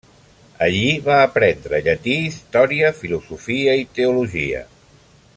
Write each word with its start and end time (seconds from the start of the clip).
Allí 0.67 0.87
va 1.07 1.17
aprendre 1.25 1.81
llatí, 1.87 2.15
història, 2.29 2.91
filosofia 3.03 3.77
i 3.83 3.87
teologia. 3.99 4.63